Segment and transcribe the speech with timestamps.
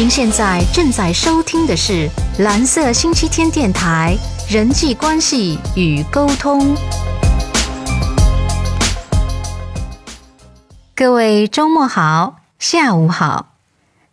[0.00, 2.08] 您现在正在收听的是
[2.38, 4.16] 蓝色星期天电台
[4.48, 6.74] 人际关系与沟通。
[10.94, 13.56] 各位周末好，下午好。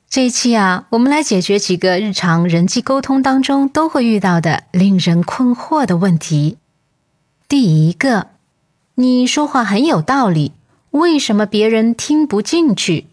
[0.09, 6.57] 这一期啊，我们来解决几个日常人际沟通当中都会遇到的令人困惑的问题。
[7.47, 8.27] 第一个，
[8.95, 10.51] 你说话很有道理，
[10.91, 13.07] 为什么别人听不进去？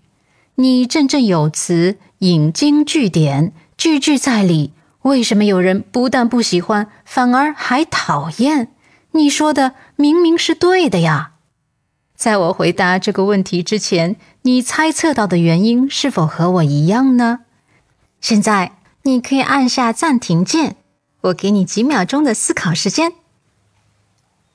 [0.56, 8.72] 你振振有词，引经据典，句句在理，为什么有人不但不喜欢，反而还讨厌？
[9.10, 11.32] 你说的明明是对的呀！
[12.16, 17.40] 在我回答这个问题之前，你猜测到的原因是否和我一样呢？
[18.22, 20.76] 现在你可以按下暂停键，
[21.20, 23.12] 我给你几秒钟的思考时间。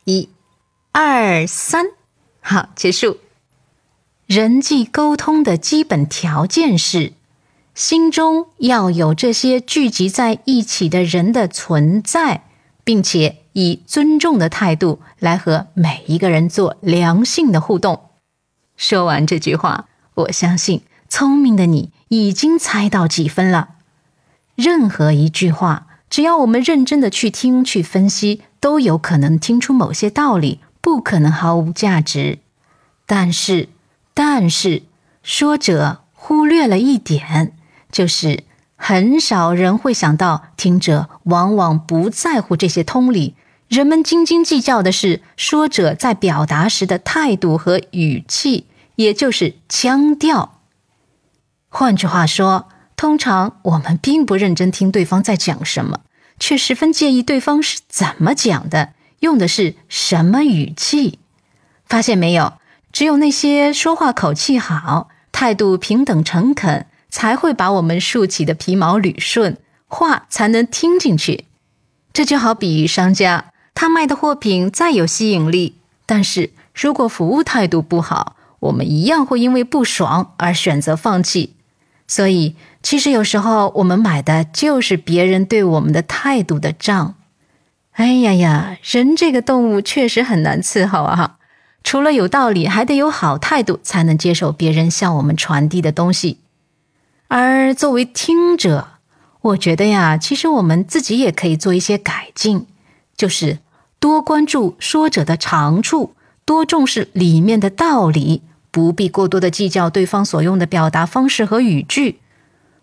[0.06, 0.28] 一、
[0.92, 1.86] 二、三，
[2.42, 3.20] 好，结束。
[4.26, 7.14] 人际沟通的基本条件是，
[7.80, 12.44] 心中要有这些聚集在一起的人的存在，
[12.84, 18.10] 并且以尊重的态度来和每一个人做良性的互动。
[18.76, 23.70] 说完这句话，我相信聪明的你已经猜到几分了。
[24.56, 32.40] 任何一句话，只要我们认真的去听、去分析，都有可能听出某些道理，不可能毫无价值。
[33.06, 33.70] 但是，
[34.14, 34.84] 但是，
[35.24, 37.54] 说者忽略了一点，
[37.92, 38.44] 就是
[38.76, 43.36] 很少人会想到，听者往往不在乎这些通理，
[43.68, 48.66] 人们斤斤计较的是说者在表达时的态度和语气，
[48.96, 50.60] 也就是腔调。
[51.68, 56.00] 换句话说，通常我们并不认真听对方在讲什么，
[56.40, 61.20] 却十分介意对方是怎么讲的，用的是什么语气。
[61.86, 62.54] 发现没有？
[62.92, 69.58] 只有那些说话口气好、态度平等诚恳，才会把我们竖起的皮毛捋顺，
[69.88, 71.46] 话才能听进去。
[72.14, 75.76] 这就好比商家，他卖的货品再有吸引力，
[76.06, 81.56] 但是如果服务态度不好，我们一样会因为不爽而选择放弃。
[82.08, 87.16] 所以，其实有时候我们买的就是别人对我们的态度的账。
[87.92, 91.38] 哎呀呀，人这个动物确实很难伺候啊！
[91.84, 96.40] 除了有道理，还得有好态度，才能接受别人向我们传递的东西。
[97.30, 98.88] 而作为听者，
[99.42, 102.66] 我觉得呀，其实我们自己也可以做一些改进，
[103.16, 103.60] 就是
[104.00, 108.42] 多关注说者的长处，多重视里面的道理，
[108.72, 112.20] 不必过多的计较对方所用的表达方式和语句。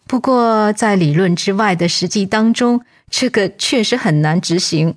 [0.06, 4.94] 不过，在理论之外的实际当中，这个确实很难执行。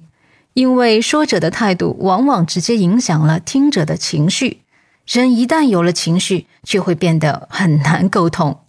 [0.53, 4.61] 因为说者的态度往往直接影响了听者的情绪，
[5.07, 8.59] 人一旦有了情绪，就会变得很难沟通。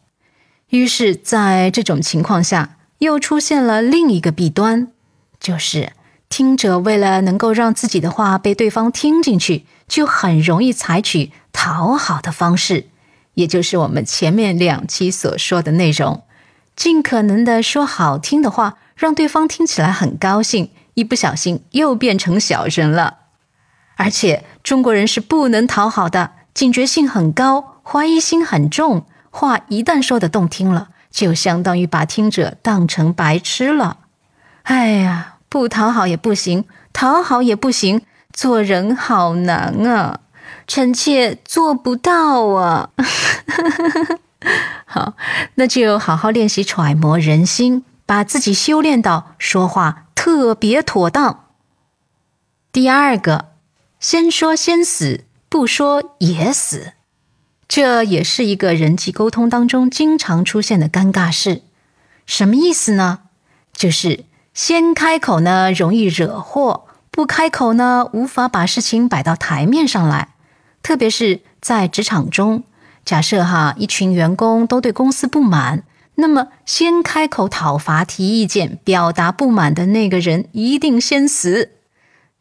[0.71, 4.89] 于是，在这种情况下，又出现了另一个弊端，
[5.39, 5.93] 就是
[6.29, 12.87] 听者为了能够让自己的话被对方听进去，就很容易采取讨好的方式，
[13.35, 16.23] 也就是我们前面两期所说的内容，
[16.77, 20.71] 尽可能的说好听的话，让对方听起来很高兴。
[20.95, 23.19] 一不小心又变成小人了，
[23.97, 29.07] 而且中国人是不能讨好的，警觉性很高，怀疑心很重。
[29.31, 33.99] 话一旦说的动听了，就相当于把听者当成白痴了。
[34.65, 38.03] 哎呀，不讨好也不行，讨好也不行，
[38.33, 40.21] 做人好难啊！
[40.67, 42.91] 臣妾做不到啊。
[44.85, 45.15] 好，
[45.55, 50.07] 那就好好练习揣摩人心，把自己修炼到说话。
[50.15, 51.47] 特别妥当。
[52.71, 53.53] 第二个，
[53.99, 56.93] 先说先死，不说也死，
[57.71, 61.63] 这也是一个人际沟通当中经常出现的尴尬事。
[62.27, 63.21] 什么意思呢？
[63.73, 70.31] 就是先开口呢容易惹祸，不开口呢无法把事情摆到台面上来。
[70.83, 72.65] 特别是在职场中，
[73.05, 75.85] 假设哈一群员工都对公司不满。
[76.17, 81.71] 那么，先开口讨伐、提意见、表达不满的那个人一定先死。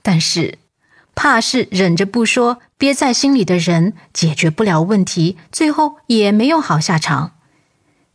[0.01, 0.57] 但是，
[1.13, 7.33] 怕是忍着不说、憋在心里的人，解决不了问题，最后也没有好下场。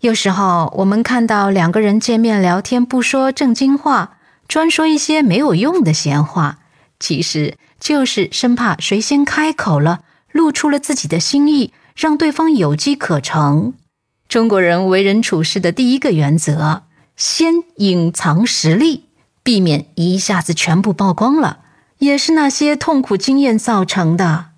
[0.00, 4.16] 有时候，我们看到两个人见面聊天，不说正经话，
[4.48, 6.60] 专说一些没有用的闲话，
[6.98, 10.00] 其实就是生怕谁先开口了，
[10.32, 13.74] 露出了自己的心意，让对方有机可乘。
[14.26, 16.84] 中国人为人处事的第一个原则，
[17.16, 19.10] 先隐藏实力，
[19.42, 21.58] 避免一下子全部曝光了，
[21.98, 24.53] 也是那些痛苦经验造成的。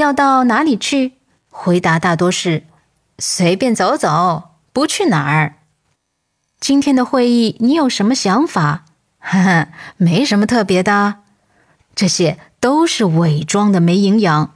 [0.00, 1.12] 要到哪里去？
[1.50, 2.64] 回答大多是
[3.18, 5.56] 随便走走，不去哪儿，
[6.58, 8.84] 今天的会议你有什么想法？
[9.18, 11.16] 哈哈，没什么特别的。
[11.94, 14.54] 这些都是伪装的，没营养。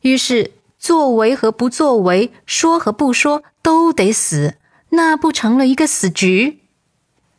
[0.00, 4.56] 于是，作为和不作为，说和不说都得死，
[4.90, 6.62] 那不成了一个死局？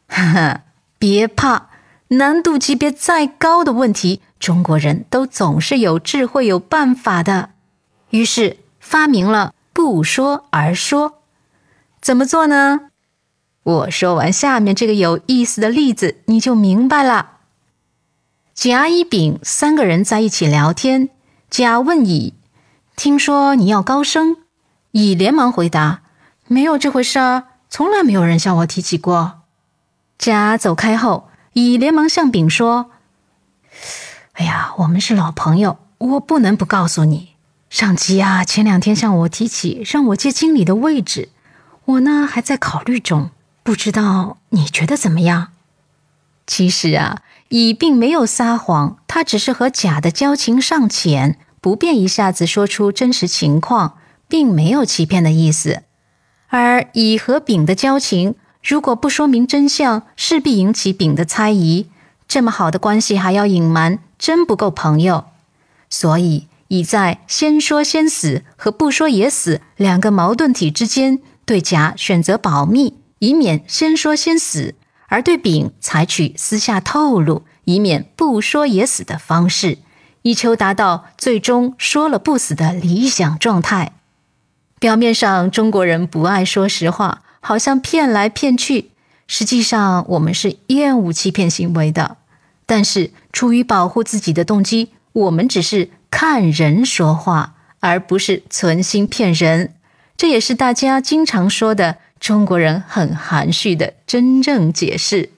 [0.08, 0.62] 哈哈，
[0.98, 1.70] 别怕，
[2.10, 7.52] 难度级别再高的问题，中国人都总是有智慧、有办法的。
[8.12, 11.22] 于是发明了不说而说。
[12.02, 12.92] 怎么做呢？
[13.64, 17.32] 我说完下面这个有意思的例子，你就明白了。
[18.54, 21.10] 甲、乙、丙三个人在一起聊天，
[21.50, 22.34] 甲问乙
[22.96, 24.38] ：“听说你要高升？”
[24.92, 26.02] 乙连忙回答
[26.48, 29.42] ：“没有这回事啊，从来没有人向我提起过。”
[30.18, 32.90] 甲走开后，乙连忙向丙说
[34.38, 37.30] ：“哎呀，我们是老朋友，我不能不告诉你，
[37.72, 41.30] 上级啊前两天向我提起让我接经理的位置，
[41.86, 43.32] 我呢还在考虑中。”
[43.64, 45.48] 不知道你觉得怎么样？
[46.46, 53.98] 其实啊，乙并没有撒谎，他只是和甲的交情尚浅，不便一下子说出真实情况，
[54.28, 55.82] 并没有欺骗的意思。
[56.50, 61.88] 而乙和丙的交情，如果不说明真相，势必引起丙的猜疑。
[62.28, 65.26] 这么好的关系还要隐瞒，真不够朋友。
[65.90, 72.96] 所以，乙在先说先死和不说也死两个矛盾体之间，对甲选择保密。
[73.20, 74.76] 以免先说先死，
[75.08, 79.80] 而对丙采取私下透露，以免不说也死的方式，
[80.22, 83.94] 以求达到最终说了不死的理想状态。
[84.78, 88.92] 表面上中国人不爱说实话，好像骗来骗去，
[89.28, 92.18] 实际上我们是厌恶欺骗行为的。
[92.66, 99.74] 但是出于保护自己的动机，我们只是看人说话，而不是存心骗人。
[100.18, 101.98] 这也是大家经常说的。
[102.20, 105.30] 中国人很含蓄的真正解释，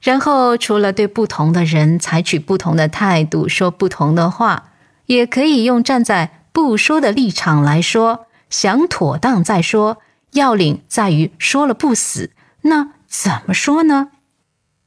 [0.00, 4.70] 然后除了对不同的人采取不同的态度，说不同的话，
[5.06, 9.98] 也可以用站在不说的立场来说，想妥当再说。
[10.34, 12.30] 要领在于说了不死，
[12.62, 14.10] 那怎么说呢？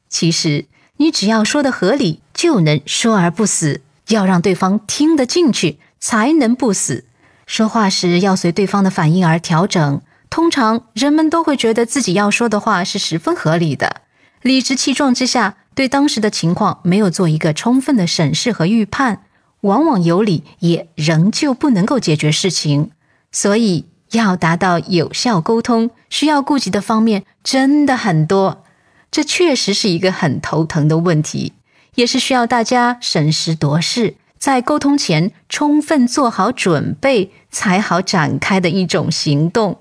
[0.09, 0.65] 其实
[0.97, 3.81] 你只要说的合理，就能说而不死。
[4.09, 7.05] 要让对方听得进去，才能不死。
[7.47, 10.01] 说话时要随对方的反应而调整。
[10.29, 14.01] 通常人们都会觉得自己要说的话是十分合理的，
[14.41, 19.23] 理直气壮之下，对当时的情况没有做一个充分的审视和预判，
[19.61, 22.91] 往往有理也仍旧不能够解决事情。
[23.31, 28.63] 所以，要达到有效沟通，需要顾及的方面真的很多，
[29.11, 31.53] 这确实是一个很头疼的问题，
[31.95, 39.79] 也是需要大家审时度势，在沟通前充分做好准备，才好展开的一种行动。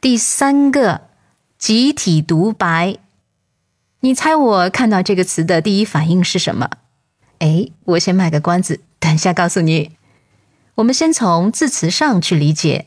[0.00, 1.02] 第三个，
[1.58, 2.96] 集体独白。
[4.00, 6.70] 你猜我看到这个词的第一反应是什么？
[7.40, 9.92] 哎，我先卖个关子，等一下告诉你。
[10.76, 12.86] 我们先从字词上去理解，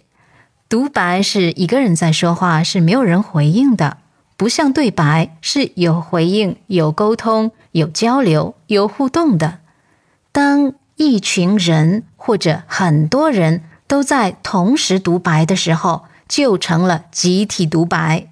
[0.74, 3.98] 独白是一个人在说话，是没有人回应的，
[4.36, 9.60] 不像对白是有回应、有沟通、有交流、有互动的。
[10.31, 16.06] 当一群人或者很多人都在同时独白的时候。
[16.28, 18.32] 就成了集体独白，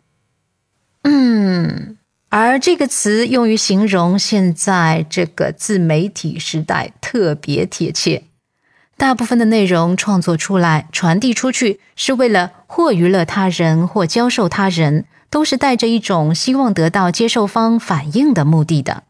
[1.03, 1.97] 嗯，
[2.29, 8.23] 而这个词用于形容现在这个自媒体时代特别贴切。
[9.01, 19.01] 大部分的内容创作出来、传递出去，是为了或娱乐他人，或教授他人，都是带着一种希望得到接受方反应的目的的。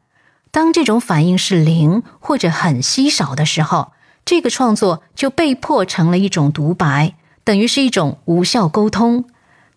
[0.50, 3.92] 当这种反应是零或者很稀少的时候，
[4.24, 7.16] 这个创作就被迫成了一种独白。
[7.44, 9.26] 等于是一种无效沟通，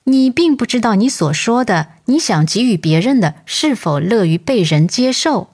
[0.05, 5.49] 你并不知道你所说的、你想给予别人的是否乐于被人接受，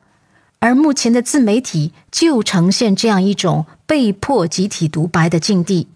[0.60, 5.88] 而目前的自媒体就呈现这样一种被迫集体独白的境地。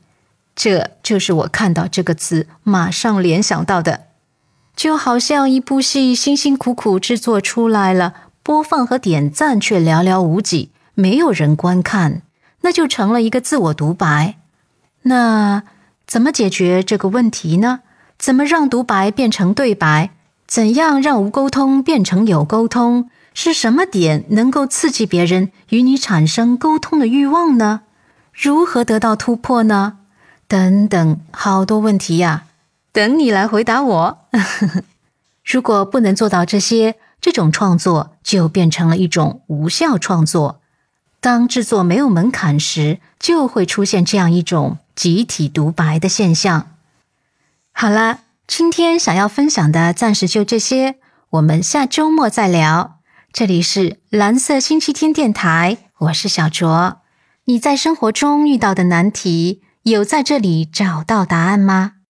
[0.57, 4.07] 这就是我看到这个词马上联想到的，
[4.75, 12.23] 就好像一部戏辛辛苦苦制作出来了，播放和点赞却寥寥无几，没有人观看，
[12.63, 14.37] 那就成了一个自我独白。
[15.03, 15.63] 那。
[16.07, 17.81] 怎么解决这个问题呢？
[18.19, 20.11] 怎么让独白变成对白？
[20.47, 23.09] 怎样让无沟通变成有沟通？
[23.35, 27.83] 是什么点能够刺激别人与你产生沟通的欲望呢？
[28.33, 29.99] 如何得到突破呢？
[30.49, 32.45] 等等，好多问题呀，
[32.93, 34.19] 等你来回答我。
[35.45, 40.61] 如果不能做到这些，这种创作就变成了一种无效创作。
[41.21, 44.79] 当制作没有门槛时，就会出现这样一种。
[44.95, 46.69] 集体独白的现象。
[47.73, 50.99] 好了，今天想要分享的暂时就这些，
[51.31, 52.94] 我们下周末再聊。
[53.35, 57.01] 这里是蓝色星期天电台，我是小卓。
[57.47, 61.95] 你在生活中遇到的难题，有在这里找到答案吗？